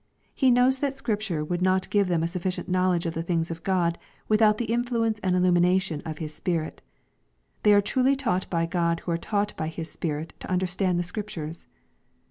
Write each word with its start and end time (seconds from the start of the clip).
He 0.33 0.49
knows 0.49 0.79
that 0.79 0.97
Scripture 0.97 1.43
would 1.45 1.61
not 1.61 1.87
give 1.91 2.07
them 2.07 2.23
a 2.23 2.27
sufficient 2.27 2.67
knowledge 2.67 3.05
of 3.05 3.13
the 3.13 3.21
things 3.21 3.51
of 3.51 3.61
God, 3.61 3.99
without 4.27 4.57
the 4.57 4.65
influence 4.65 5.19
and 5.19 5.35
illumination 5.35 6.01
of 6.05 6.17
His 6.17 6.33
Spirit 6.33 6.81
They 7.61 7.71
are 7.71 7.81
truly 7.81 8.15
taught 8.15 8.49
by 8.49 8.65
God 8.65 9.01
who 9.01 9.11
are 9.11 9.17
taught 9.19 9.55
by 9.57 9.67
His 9.67 9.91
Spirit 9.91 10.33
to 10.39 10.49
understand 10.49 10.97
the 10.97 11.03
Scriptures. 11.03 11.67